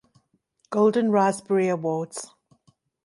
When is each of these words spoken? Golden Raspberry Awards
Golden 0.71 1.11
Raspberry 1.11 1.67
Awards 1.69 2.33